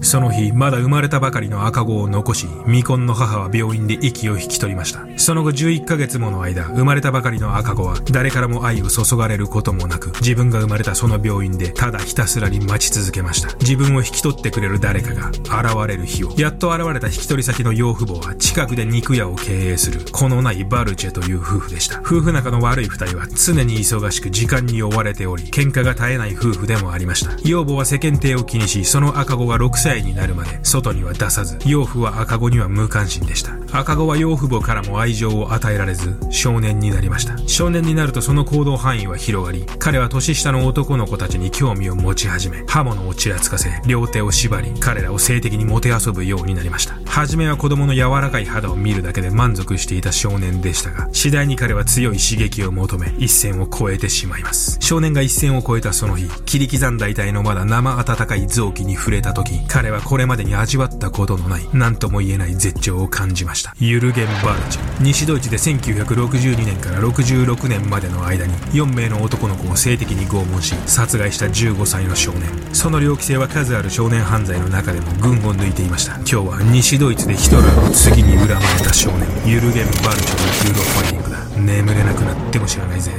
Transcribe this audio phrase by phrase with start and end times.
[0.00, 5.04] その日、まだ生まれたばかりの赤子を残し、未婚の母は病院で息を引き取りました。
[5.16, 13.52] その後11ヶ月もの間、生まれたばかりの赤子は、誰からも愛を注がれることもなく、自分が生まれたその病院で、ただひたすらに待ち続けました。
[13.56, 16.32] 自分を引き取ってくれる誰かが、現れる日を。
[16.38, 21.98] やっと現れた引き取り先の養父母は、近くで肉屋を経営する、このないバルチェという夫婦でした。
[22.02, 27.32] 夫婦仲の悪い二人は、常に忙しく時間に追われており、喧嘩が絶えない夫婦でもありました。
[27.44, 33.52] 養母は世間体を気にし、その赤子が6歳になるまで、外には出さず、養父は赤子には無関心でした。
[33.72, 37.36] 赤子は養父母からも愛情を与えられず、少年になりました。
[37.46, 46.94] 少年になるとその行動範囲は広がり、彼は年下の男の子たちに興味を持ち始め、刃物をちらつかせ、両手を縛り、彼らを性的にもてあそぶようになりました。
[47.06, 54.78] 初めは子供の柔らかい肌を見るだけで満足していた少年でしたが、次第に彼は強い刺激を求め、一線を越えてしまいます。
[54.80, 63.76] 少年が一線を越えたその日、切り刻んだ遺体のまだ生温かい臓器に触れた時、彼はこれまでに味わったことのない、何とも言えない絶頂を感じました。
[63.78, 64.80] ユルゲン・バルチ。
[64.98, 72.50] 西ドイツで1962年から66年までの間に4名の男の子を性的に拷問し、殺害した15歳の少年。
[72.74, 76.16] その猟奇性は数ある少年犯罪の中でも群を抜いていました。
[76.16, 81.38] 今日は西ドイツでヒトラーの次に恨まれた少年、ユルゲン・バルチェのグロファイリングだ。
[81.56, 83.12] 眠れなくなっても知らないぜ。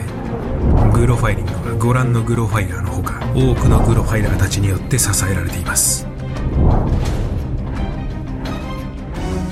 [0.94, 6.09] グロファイリングはご覧のグロファイラーのほか多くのグロファイラーたちによって支えられています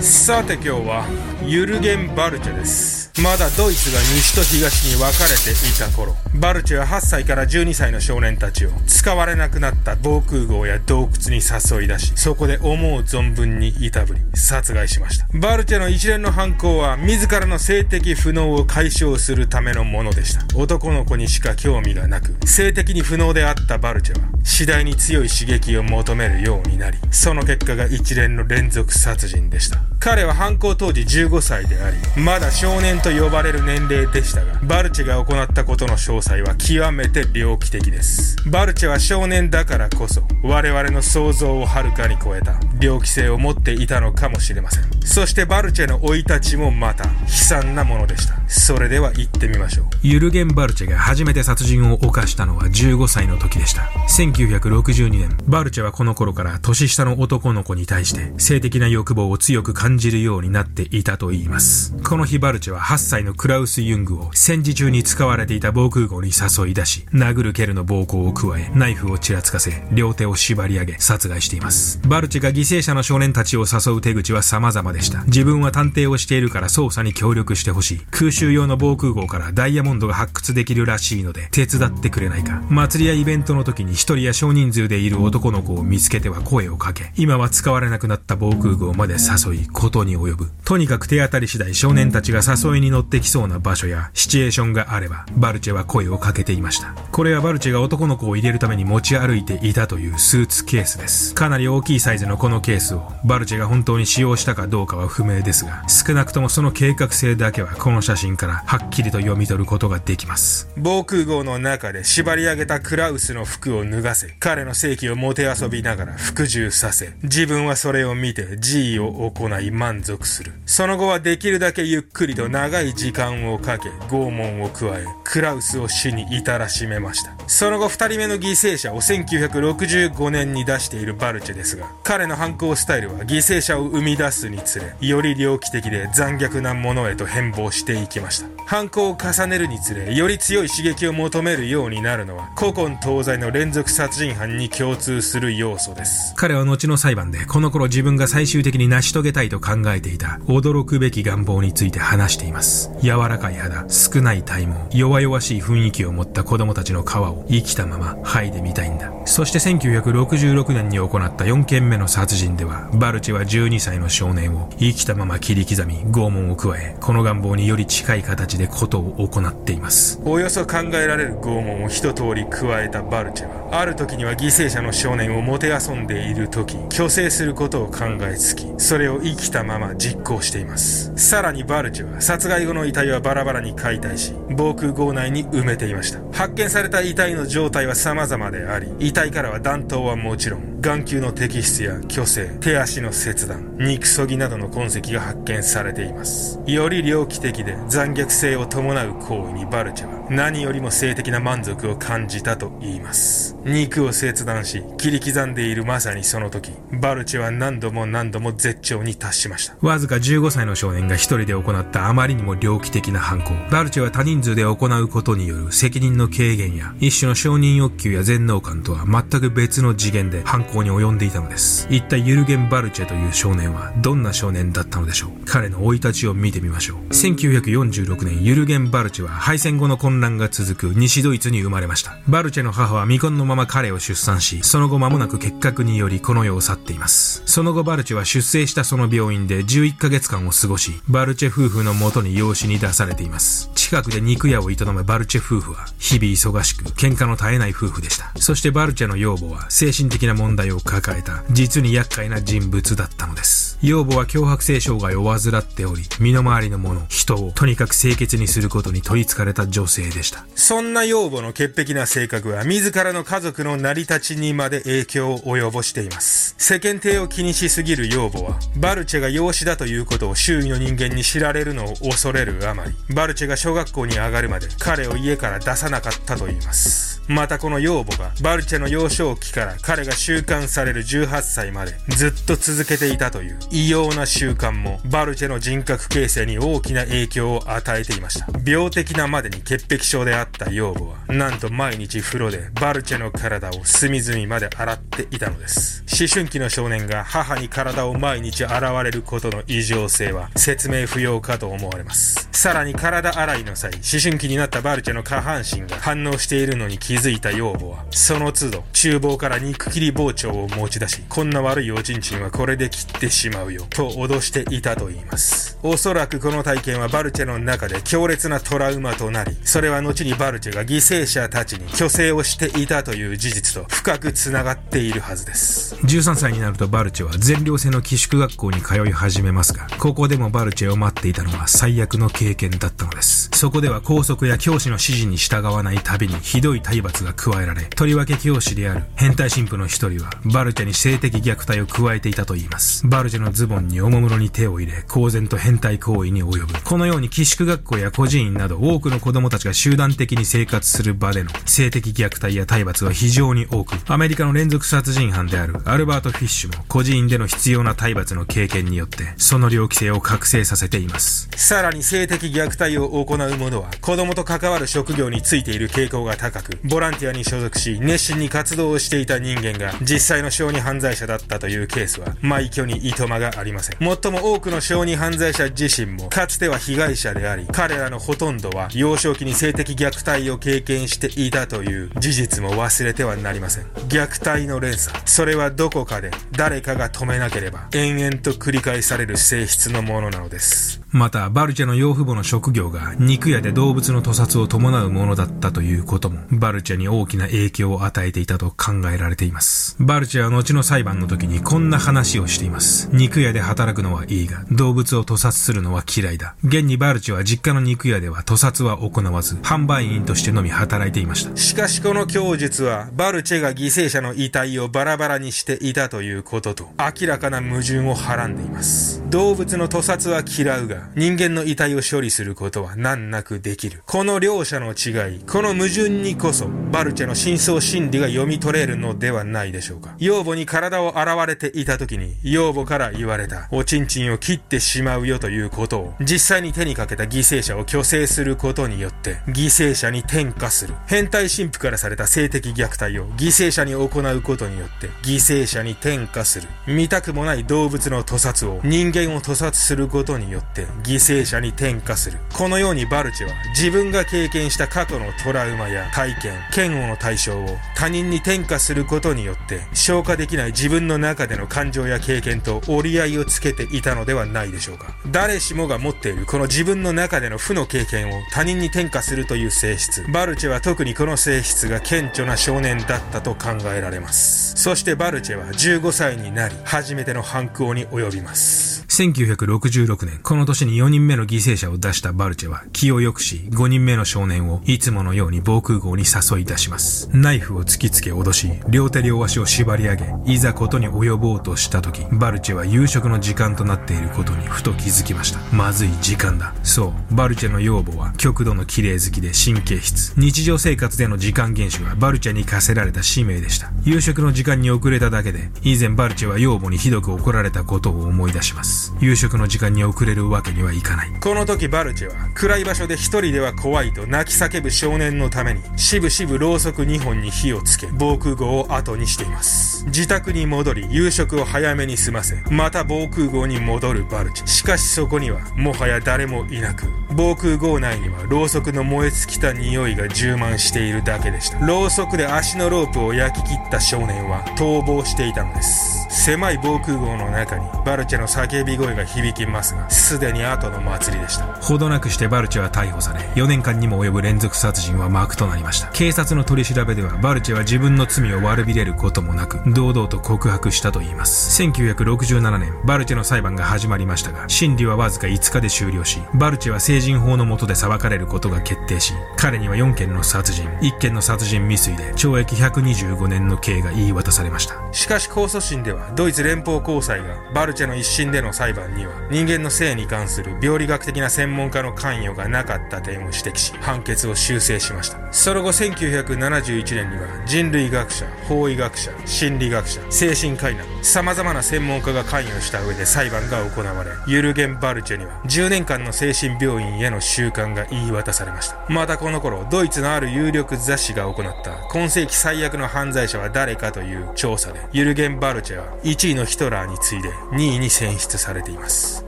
[0.01, 1.05] さて今日は
[1.45, 2.96] ユルゲン・バルチェです。
[3.21, 15.25] まだドイツが西と東に分かれていた頃、バルチェは8歳から12歳の少年たちを使われなくなった防空壕や洞窟に誘い出し、そこで思う存分にいたぶり、殺害しました。
[15.33, 20.45] バルチェの一連の犯行は自らの性的不能を解消するためのものでした。
[20.55, 29.79] 男の子にしか興味がなく、性的に不能であったバルチェは、次第に強い刺激を求めるようになり、その結果が一連の連続殺人でした。
[29.99, 38.35] 彼は犯行当時15歳であり、まだ少年とと呼ばれる年齢でしたが、バルチェが行ったことの詳細は極めて猟奇的です。
[38.49, 44.83] バルチェは少年だからこそ、我々の想像をはるかに超えた猟奇性を持っていたのかもしれません。
[45.05, 48.35] そしてバルチェの生い立ちもまた悲惨なものでした。
[48.49, 49.85] それでは行ってみましょう。
[50.03, 53.83] ユルゲン・バルチェが初めて殺人を犯したのは15歳の時でした。
[54.09, 61.93] 1962年、バルチェはこの頃から年下の男の子に対して性的な欲望を強く感じるようになっていたと言います。
[62.03, 71.99] この日バルチェは8歳のクラウス・ユングを戦時中に使われていた防空壕に誘い出し、殴る蹴るの暴行を加え、ナイフをちらつかせ、両手を縛り上げ、殺害しています。
[72.07, 75.23] バルチが犠牲者の少年たちを誘う手口は様々でした。
[75.25, 77.99] 自分は探偵をしているから捜査に協力してほしい。
[78.09, 82.63] 空襲用の防空壕からダイヤモンドが発掘できるらしいので、手伝ってくれないか。
[82.67, 90.49] 祭りやイベントの時に一人や少人数でいる男の子を見つけては声をかけ、今は使われなくなった防空壕まで誘い、ことに及ぶ。
[90.65, 96.93] とにかく手当たり次第少年たちが誘いにに乗ってきそうな場所やシチュエーションがあれば、バルチェは声をかけていました。
[97.11, 101.35] これはバルチェが男の子を入れるために持ち歩いていたというスーツケースです。
[101.35, 110.69] かなり大きいサイズのこのケースを、バルチェが本当に使用したかどうかは不明ですが、少なくともその計画性だけはこの写真からはっきりと読み取ることができます。
[110.77, 120.53] 防空壕の中で縛り上げたクラウスの服を脱がせ、彼の正規をもてあそびながら服従させ、自分はそれを見て G を行い満足する。
[120.65, 127.31] その後はできるだけゆっくりと長長い時間をかけ、拷問を加え、クラウスを死に至らしめました。
[127.47, 138.47] その後二人目の犠牲者を1965年に出しているバルチェですが、彼の犯行スタイルは犠牲者を生み出すにつれ、より猟奇的で残虐なものへと変貌していきました。
[138.65, 146.33] 犯行を重ねるにつれ、より強い刺激を求めるようになるのは、古今東西の連続殺人犯に共通する要素です。
[146.35, 152.91] 彼は後の裁判で、この頃自分が最終的に成し遂げたいと考えていた驚くべき願望について話しています。
[153.01, 159.11] 柔らかい肌、少ない体毛、弱々しい雰囲気を持った子供たちの皮を生きたまま剥いでみたいんだ。
[159.25, 170.19] そして1966年に行った4件目の殺人では、バルチは12歳の少年を生きたまま切り刻み、拷問を加え、この願望により近い形でことを行っています。
[170.25, 181.11] およそ考えられる拷問を一通り加えたバルチは、ある時には犠牲者の少年をもてあそんでいる時、虚勢することを考えつき、それを生きたまま実行しています。
[181.15, 186.19] さらにバルチは、殺害後の遺体はバラバラに解体し、防空壕内に埋めていました。
[186.31, 196.59] 発見された遺体の状態は様々であり、遺体からは弾頭はもちろん、眼球の摘出や虚勢、手足の切断、肉そぎなどの痕跡が発見されています。
[196.65, 203.55] より猟奇的で残虐性を伴う行為にバルチェは何よりも性的な満足を感じたと言います。
[203.65, 206.71] 肉を切断し、切り刻んでいるまさにその時、
[207.01, 209.75] バルチェは何度も何度も絶頂に達しました。
[209.81, 213.53] わずか15歳の少年が一人で行ったあまりにも猟奇的な犯行。
[213.69, 221.87] バルチェは多人数で行うことによる責任の軽減や、一種の承認欲求や全能感とは全く別の次元で犯行に及んでいたのです。
[221.89, 226.97] 一体ユルゲン・バルチェという少年はどんな少年だったのでしょう彼の生い立ちを見てみましょう。
[227.09, 232.17] 1946年、ユルゲン・バルチェは敗戦後の混乱が続く西ドイツに生まれました。
[232.27, 237.41] バルチェの母は未婚のまま彼を出産し、その後間もなく結核によりこの世を去っています。
[237.45, 243.69] その後バルチェは出生したその病院で11ヶ月間を過ごし、バルチェ夫婦のもとに養子に出されています。
[243.75, 248.31] 近くで肉屋を営むバルチェ夫婦は、日々忙しく、喧嘩の絶えない夫婦でした。
[248.35, 253.77] そしてバルチェの養母は、精神的な問題を抱えた、実に厄介な人物だったのです。
[253.81, 260.45] 養母は脅迫性障害を患っており、身の回りのもの、人を、とにかく清潔にすることに取り憑かれた女性でした。
[260.55, 266.55] そんな養母の潔癖な性格は、自らの家族の成り立ちにまで影響を及ぼしています。
[266.57, 277.21] 世間体を気にしすぎる養母は、バルチェが養子だということを周囲の人間に知られるのを恐れるあまり、バルチェが小学校に上がるまで彼を家から出さなかったと言います。
[277.27, 288.47] またこの養母がバルチェの幼少期から彼が収監される18歳までずっと続けていたという異様な習慣もバルチェの人格形成に大きな影響を与えていました。
[288.65, 296.03] 病的なまでに潔癖症であった養母はなんと毎日風呂でバルチェの体を隅々まで洗っていたのです。
[296.19, 302.49] 思春期の少年が母に体を毎日洗われることの異常性は説明不要かと思われますます。
[302.51, 315.77] さらに体洗いの際、思春期になったバルチェの下半身が反応しているのに気づいた養母は、その都度、厨房から肉切り包丁を持ち出し、こんな悪いおちんちんはこれで切ってしまうよ、と脅していたと言います。
[315.83, 325.95] おそらくこの体験はバルチェの中で強烈なトラウマとなり、それは後にバルチェが犠牲者たちに虚勢をしていたという事実と深く繋がっているはずです。
[326.03, 333.49] 13歳になるとバルチェは全寮制の寄宿学校に通い始めますが、ここでもバルチェを待っていたのは最悪の経験だったのです。
[333.53, 343.07] そこでは校則や教師の指示に従わないたびにひどい体罰が加えられ、とりわけ教師である変態神父の一人は、バルチェに性的虐待を加えていたといいます。
[343.07, 346.73] バルチェのズボンにおもむろに手を入れ、公然と変態行為に及ぶ。
[346.83, 361.49] このように寄宿学校や孤児院など多くの子供たちが集団的に生活する場での性的虐待や体罰は非常に多く、アメリカの連続殺人犯であるアルバート・フィッシュも孤児院での必要な体罰の経験によって、その猟奇性を覚醒させています。
[361.55, 373.97] さららに性的虐待を行う者は、子供と関わる職業についている傾向が高く、ボランティアに所属し、熱心に活動をしていた人間が、実際の小児犯罪者だったというケースは、埋挙にいとまがありません。
[373.99, 383.85] 最も多くの小児犯罪者自身も、かつては被害者であり、彼らのほとんどは、幼少期に性的虐待を経験していたという事実も忘れてはなりません。
[384.09, 385.17] 虐待の連鎖。
[385.25, 391.01] それはどこかで、誰かが止めなければ、延々と繰り返される性質のものなのです。
[391.11, 399.95] また、バルチェの養父母の職業が肉屋で動物の屠殺を伴うものだったということも、バルチェに大きな影響を与えていたと考えられています。
[399.99, 403.09] バルチェは後の裁判の時にこんな話をしています。
[403.13, 406.55] 肉屋で働くのはいいが、動物を屠殺するのは嫌いだ。
[406.63, 411.55] 現にバルチェは実家の肉屋では屠殺は行わず、販売員としてのみ働いていました。
[411.55, 419.23] しかしこの供述は、バルチェが犠牲者の遺体をバラバラにしていたということと、明らかな矛盾をはらんでいます。
[419.29, 424.01] 動物の屠殺は嫌うが、人間の遺体を処理することは難なくできる。
[424.05, 430.15] この両者の違い、この矛盾にこそ、バルチェの真相心理が読み取れるのではないでしょうか。
[430.17, 440.93] 養母に体を洗われていた時に、養母から言われた、おちんちんを切ってしまうよということを、実際に手にかけた犠牲者を虚勢することによって、犠牲者に転嫁する。
[441.07, 446.67] 変態神父からされた性的虐待を犠牲者に行うことによって、犠牲者に転嫁する。
[446.87, 452.39] 見たくもない動物の屠殺を人間間を屠殺することによって犠牲者に転嫁する。
[452.53, 465.15] このようにバルチェは自分が経験した過去のトラウマや体験、嫌悪の対象を他人に転嫁することによって消化できない自分の中での感情や経験と折り合いをつけていたのではないでしょうか。
[465.31, 470.25] 誰しもが持っているこの自分の中での負の経験を他人に転嫁するという性質。
[470.31, 474.75] バルチェは特にこの性質が顕著な少年だったと考えられます。
[474.75, 479.05] そしてバルチェは15歳になり、初めての犯行に及びます。
[479.09, 487.29] 1966年、この年に4人目の犠牲者を出したバルチェは気を良くし、5人目の少年をいつものように防空壕に誘い出します。
[487.33, 495.59] ナイフを突きつけ脅し、両手両足を縛り上げ、いざことに及ぼうとした時、バルチェは夕食の時間となっていることにふと気づきました。
[495.75, 496.73] まずい時間だ。
[496.83, 500.33] そう、バルチェの養母は極度の綺麗好きで神経質。
[500.37, 503.91] 日常生活での時間厳守はバルチェに課せられた使命でした。
[504.03, 509.13] 夕食の時間に遅れただけで、以前バルチェは養母にひどく怒られたことを思い出します。
[509.19, 511.31] 夕食の時間に遅れるわけにはいかない。
[511.39, 520.05] この時バルチェは暗い場所で一人では怖いと泣き叫ぶ少年のために、しぶしぶろうそく2本に火をつけ、防空壕を後にしています。
[520.07, 524.67] 自宅に戻り、夕食を早めに済ませ、また防空壕に戻るバルチェ。
[524.67, 531.79] しかしそこには、もはや誰もいなく、防空壕内にはろうそくの燃え尽きた匂いが充満しているだけでした。
[531.79, 536.26] ろうそくで足のロープを焼き切った少年は逃亡していたのです。
[536.29, 541.65] 狭い防空壕の中にバルチェの叫び声が響きますが、すでに後の祭りでした。
[541.81, 546.07] ほどなくしてバルチェは逮捕され、4年間にも及ぶ連続殺人は幕となりました。
[546.09, 551.81] 警察の取り調べでは、バルチェは自分の罪を悪びれることもなく、堂々と告白したといいます。
[551.83, 564.95] 1967年、バルチェの裁判が始まりましたが、審理はわずか5日で終了し、バルチェは成人法の下で裁かれることが決定し、彼には4件の殺人、1件の殺人未遂で、懲役125年の刑が言い渡されました。
[565.11, 575.53] しかし控訴審では、ドイツ連邦高裁がバルチェの一審での裁判には人間の性に関する病理学的な専門家の関与がなかった点を指摘し判決を修正しました。
[575.53, 589.05] その後1971年には人類学者法医学者心理学者精神科医など様々な専門家が関与した上で裁判が行われユルゲン・バルチェには10年間の精神病院への収監が言い渡されました。
[589.09, 591.97] またこの頃ドイツのある有力雑誌が行った。
[592.09, 599.45] 今世紀最悪の犯罪者は誰かという調査でユルゲン・バルチェは1位のヒトラーに次いで2位に選出されています。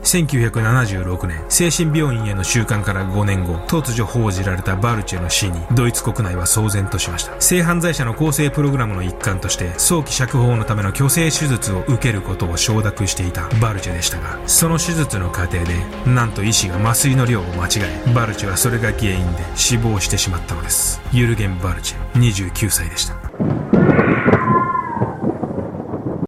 [0.03, 7.39] 1976年精神病院への収監から5年後突如報じられたバルチェの死にドイツ国内は騒然としました。
[7.41, 15.75] 性犯罪者の更生プログラムの一環として早期釈放のための虚勢手術を受けることを承諾していたバルチェでしたがその手術の過程で
[16.05, 17.69] なんと医師が麻酔の量を間違
[18.07, 21.01] えバルチェはそれが原因で死亡してしまったのです。
[21.11, 23.15] ユルゲン・バルチェ29歳でした。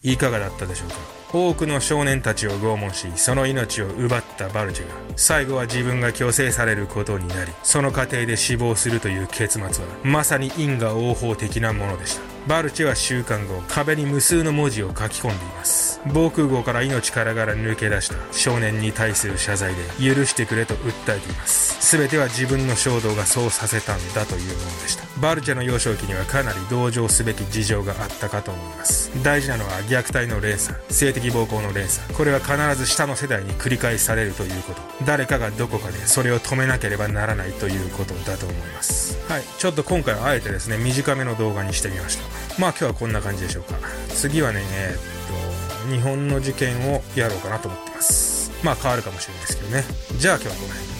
[0.03, 0.95] いかがだったでしょうか？
[1.31, 9.71] 多くの少年たちを拷問し、その命を奪ったバルジェが、最後は自分が強制されることになり、その過程で死亡するという結末は、
[10.03, 12.21] まさに因果応報的なものでした。
[12.47, 16.01] バルチェは週間後、壁に無数の文字を書き込んでいます。
[16.11, 19.83] 防空壕から命からがら抜け出した少年に対する謝罪で、
[20.15, 21.79] 許してくれと訴えています。
[21.79, 25.03] すべては自分の衝動がそうさせたんだというものでした。
[25.21, 29.11] バルチェの幼少期にはかなり同情すべき事情があったかと思います。
[29.23, 32.11] 大事なのは虐待の連鎖、性的暴行の連鎖。
[32.13, 34.81] これは必ず下の世代に繰り返されるということ。
[35.05, 39.19] 誰かがどこかでそれを止めなければならないということだと思います。
[39.27, 39.43] はい。
[39.59, 42.30] ちょっと今回はあえてですね、短めの動画にしてみました。
[42.59, 43.75] まあ今日はこんな感じでしょうか。
[44.09, 48.51] 次はね、えー、っと、日本の事件をやろうかなと思ってます。
[48.63, 49.83] まあ変わるかもしれないですけどね。
[50.17, 50.90] じゃあ今日はこの辺